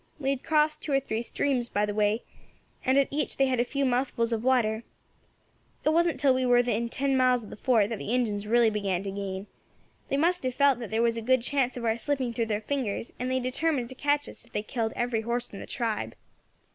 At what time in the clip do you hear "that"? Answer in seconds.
7.89-7.99, 10.79-10.89